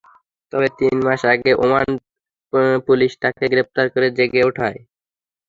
[0.53, 1.87] তবে তিন মাস আগে ওমান
[2.87, 4.79] পুলিশ তাঁকে গ্রেপ্তার করে জেলে পাঠায়।